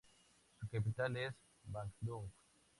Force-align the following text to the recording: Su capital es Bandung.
Su 0.59 0.67
capital 0.67 1.15
es 1.17 1.31
Bandung. 1.65 2.27